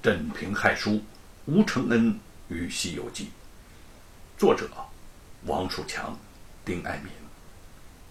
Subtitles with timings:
[0.00, 1.02] 镇平害书，
[1.46, 3.24] 吴承恩与《西游记》，
[4.38, 4.70] 作者
[5.44, 6.16] 王树强、
[6.64, 7.12] 丁爱民，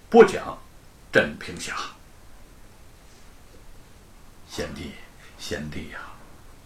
[0.10, 0.58] 播讲
[1.13, 1.73] 镇平侠。
[4.50, 4.92] 贤弟，
[5.39, 6.00] 贤弟呀，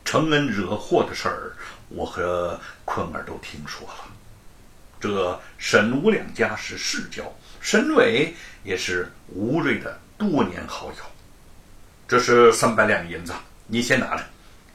[0.03, 1.55] 承恩惹祸的事儿，
[1.89, 4.07] 我和坤儿都听说了。
[4.99, 8.33] 这沈吴两家是世交，沈伟
[8.63, 11.03] 也是吴瑞的多年好友。
[12.07, 13.35] 这是三百两银子，
[13.67, 14.25] 你先拿着。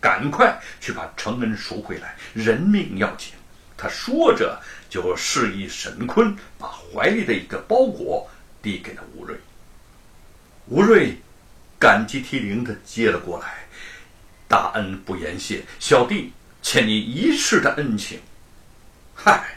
[0.07, 3.33] 赶快去把承恩赎回来，人命要紧。
[3.77, 4.57] 他说着，
[4.89, 8.31] 就示意沈坤把怀里的一个包裹
[8.63, 9.37] 递给了吴瑞。
[10.69, 11.21] 吴瑞
[11.77, 13.67] 感激涕零的接了过来，
[14.47, 18.21] 大恩不言谢，小弟欠你一世的恩情。
[19.13, 19.57] 嗨，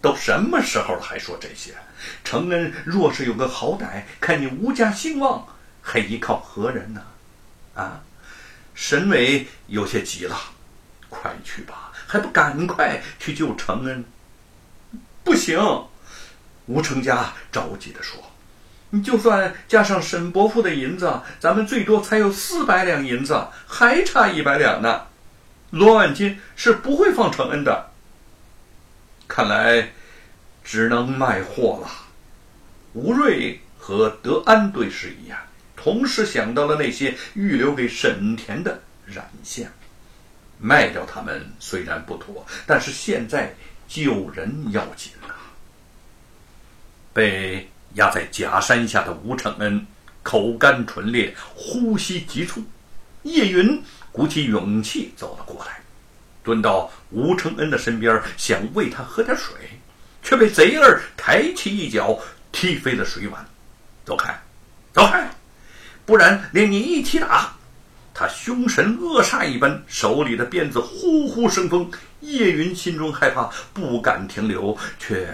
[0.00, 1.74] 都什么时候了，还说这些？
[2.24, 5.46] 承恩若是有个好歹，看你吴家兴旺，
[5.82, 7.02] 还依靠何人呢？
[7.74, 8.00] 啊？
[8.76, 10.38] 沈伟有些急了，
[11.08, 14.04] 快去吧，还不赶快去救承恩？
[15.24, 15.58] 不行，
[16.66, 18.22] 吴成家着急地说
[18.90, 25.06] ：“你就算加上沈伯父的银子，咱们最多才有四百两银子，还差一百两呢。
[25.70, 27.90] 罗万金是不会放承恩的。
[29.26, 29.90] 看来
[30.62, 31.90] 只能卖货了。”
[32.92, 35.36] 吴瑞和德安对视一眼。
[35.76, 39.70] 同时想到了那些预留给沈田的染线，
[40.58, 43.54] 卖掉他们虽然不妥，但是现在
[43.86, 45.36] 救人要紧啊！
[47.12, 49.86] 被压在假山下的吴承恩
[50.22, 52.64] 口干唇裂，呼吸急促。
[53.22, 53.82] 叶云
[54.12, 55.80] 鼓起勇气走了过来，
[56.42, 59.54] 蹲到吴承恩的身边，想喂他喝点水，
[60.22, 62.18] 却被贼儿抬起一脚
[62.50, 63.46] 踢飞了水碗。
[64.04, 64.36] 走开，
[64.92, 65.25] 走开！
[66.06, 67.52] 不然连你一起打！
[68.14, 71.90] 他凶神恶煞一般，手里的鞭子呼呼生风。
[72.20, 75.28] 叶云心中害怕，不敢停留，却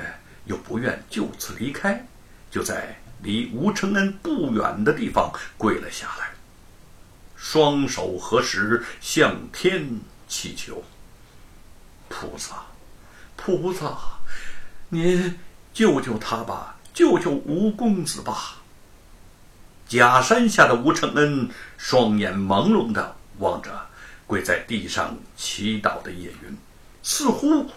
[0.47, 2.05] 又不愿就此离开，
[2.51, 6.31] 就在离吴承恩不远的地方跪了下来，
[7.37, 9.89] 双手合十向天
[10.27, 10.83] 祈求
[12.09, 12.65] ：“菩萨，
[13.37, 13.97] 菩萨，
[14.89, 15.39] 您
[15.73, 18.57] 救救他吧，救救吴公子吧！”
[19.93, 23.89] 假山下的吴承恩双眼朦胧的望着
[24.27, 26.57] 跪在地上祈祷的叶云，
[27.03, 27.71] 似乎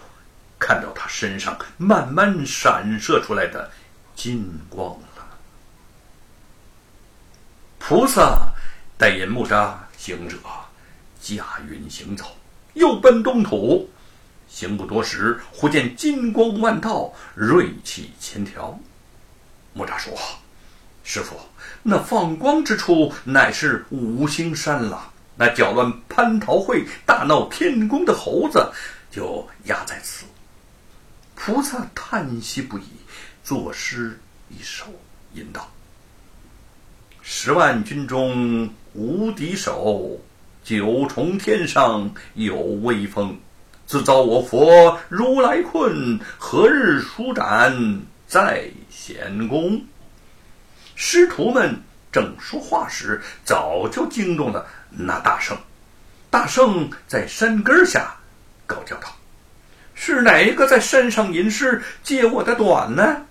[0.58, 3.70] 看到他身上慢慢闪射出来的
[4.14, 5.38] 金光了。
[7.78, 8.48] 菩萨
[8.96, 10.38] 带引木吒行者
[11.20, 12.24] 驾云行走，
[12.72, 13.90] 又奔东土。
[14.48, 18.80] 行不多时，忽见金光万道，锐气千条。
[19.74, 20.16] 木吒说
[21.06, 21.34] ：“师傅。”
[21.88, 25.12] 那放光之处，乃是五行山了。
[25.36, 28.72] 那搅乱蟠桃会、大闹天宫的猴子，
[29.08, 30.24] 就压在此。
[31.36, 32.88] 菩萨叹息不已，
[33.44, 34.18] 作诗
[34.48, 34.86] 一首，
[35.34, 35.70] 吟道
[37.22, 40.18] ：“十万军中无敌手，
[40.64, 43.38] 九重天上有威风。
[43.86, 49.80] 自造我佛如来困，何日舒展在显宫？”
[50.96, 55.56] 师徒们正说话时，早就惊动了那大圣。
[56.30, 58.16] 大圣在山根下
[58.66, 59.14] 高叫道
[59.94, 63.22] ：“是哪一个在山上吟诗，揭我的短呢？”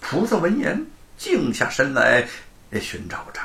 [0.00, 0.86] 菩萨闻言，
[1.18, 2.26] 静下身来
[2.80, 3.40] 寻找着。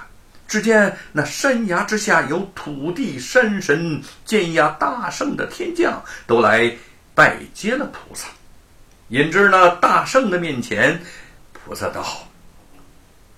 [0.48, 6.74] 只见那山崖之下有土地山神、剑压大圣的天将，都来
[7.14, 8.28] 拜接了菩萨。
[9.10, 11.02] 引至那大圣的面前，
[11.52, 12.06] 菩萨道。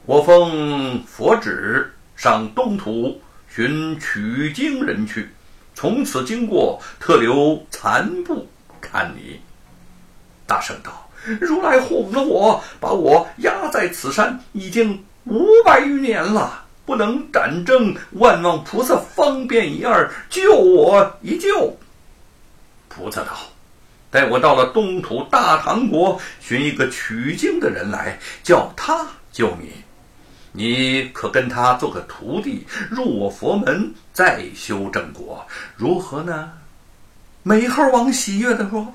[0.06, 5.30] 我奉佛旨上东土寻取经人去，
[5.74, 8.50] 从此经过，特留残部
[8.82, 9.40] 看你。
[10.46, 11.10] 大圣道
[11.40, 21.78] ：“如来哄了我，把我压在此山已经五百余年了，不能斩正，万望菩萨方便一二，救我一救。”
[22.90, 23.32] 菩萨道
[24.12, 29.72] ：“待我到了东土大唐国，寻一个取经的人来，叫他救你。”
[30.56, 35.46] 你可跟他做个徒弟，入我佛门，再修正果，
[35.76, 36.54] 如何呢？
[37.42, 38.94] 美猴王喜悦的说：“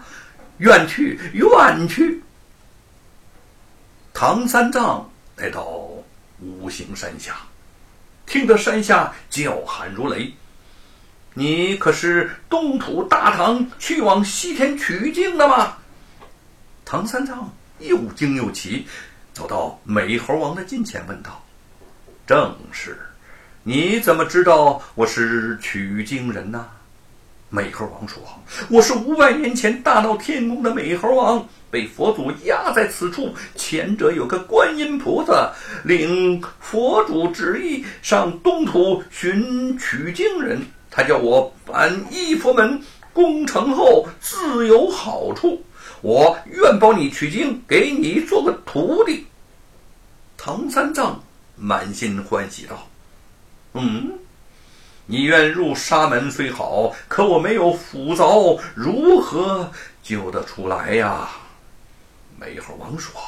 [0.59, 2.23] 愿去，愿去。”
[4.15, 5.67] 唐三藏来到
[6.41, 7.37] 五行山下，
[8.25, 10.33] 听得山下叫喊如雷
[11.35, 15.77] ：“你可是东土大唐去往西天取经的吗？”
[16.87, 18.87] 唐三藏又惊又奇，
[19.35, 21.45] 走到美猴王的近前问道。
[22.29, 22.95] 正是，
[23.63, 26.67] 你怎么知道我是取经人呢？
[27.49, 28.23] 美猴王说
[28.69, 33.35] ：“我是五百年前大闹天宫的美猴王，被佛祖压在此处。
[33.57, 35.51] 前者有个观音菩萨，
[35.85, 40.61] 领佛祖旨意上东土寻取经人。
[40.91, 42.83] 他叫我搬一佛门，
[43.15, 45.65] 攻城后自有好处。
[46.03, 49.25] 我愿帮你取经，给你做个徒弟。”
[50.37, 51.21] 唐三藏
[51.59, 52.89] 满心欢喜道
[53.75, 54.19] ：“嗯。”
[55.11, 59.73] 你愿入沙门虽好，可我没有斧凿，如何
[60.03, 61.31] 救得出来呀？
[62.39, 63.19] 美猴王说：“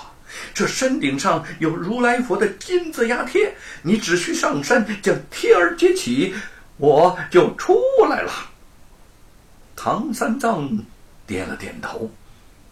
[0.52, 6.34] 这山顶上有如来佛的金字压贴，你只需上山将贴儿揭起，
[6.76, 7.80] 我就出
[8.10, 8.30] 来了。”
[9.74, 10.68] 唐三藏
[11.26, 12.10] 点了点头，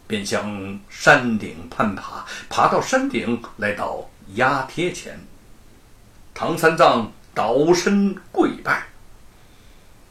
[0.07, 5.19] 便向山顶攀爬，爬到山顶，来到压贴前。
[6.40, 8.87] 唐三藏倒身跪拜。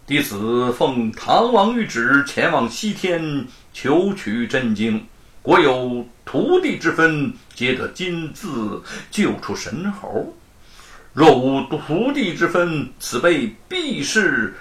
[0.06, 5.08] 弟子奉唐王谕旨，前往西天求取真经。
[5.42, 10.34] 国有徒弟之分，皆得金字救出神猴；
[11.14, 14.54] 若无徒弟之分，此辈必是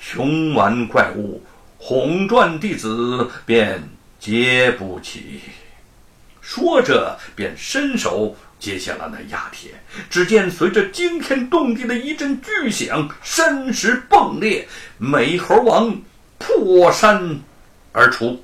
[0.00, 1.40] 雄顽怪物，
[1.78, 3.80] 哄赚弟子便
[4.18, 5.42] 接不起。
[6.40, 8.34] 说着，便伸手。
[8.58, 9.70] 接下了那压铁，
[10.10, 14.66] 只见随着惊天动地的一阵巨响，山石崩裂，
[14.98, 16.00] 美猴王
[16.38, 17.38] 破山
[17.92, 18.42] 而出。